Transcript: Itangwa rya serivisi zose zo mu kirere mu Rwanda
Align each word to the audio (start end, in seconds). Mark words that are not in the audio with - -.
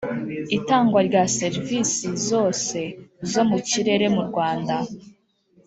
Itangwa 0.57 0.99
rya 1.07 1.23
serivisi 1.37 2.07
zose 2.29 2.79
zo 3.31 3.41
mu 3.49 3.57
kirere 3.67 4.05
mu 4.15 4.21
Rwanda 4.29 4.75